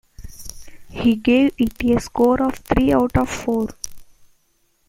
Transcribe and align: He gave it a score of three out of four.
He 0.89 1.15
gave 1.15 1.53
it 1.59 1.79
a 1.85 1.99
score 2.01 2.41
of 2.41 2.55
three 2.55 2.91
out 2.91 3.15
of 3.17 3.29
four. 3.29 3.67